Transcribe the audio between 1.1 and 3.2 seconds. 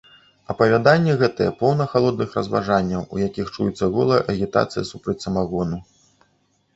гэтае поўна халодных разважанняў,